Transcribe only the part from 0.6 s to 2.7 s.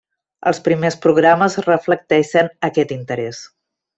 primers programes reflecteixen